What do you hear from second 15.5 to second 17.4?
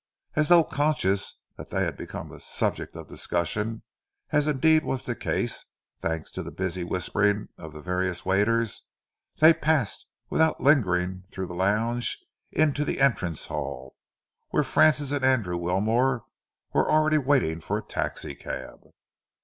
Wilmore were already